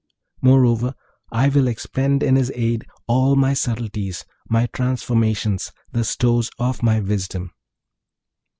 [0.41, 0.95] Moreover
[1.31, 6.99] I will expend in his aid all my subtleties, my transformations, the stores of my
[6.99, 7.51] wisdom.